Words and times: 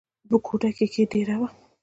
پۀ 0.29 0.35
کوئټه 0.45 0.69
کښې 0.77 1.03
دېره 1.11 1.35
وو، 1.39 1.47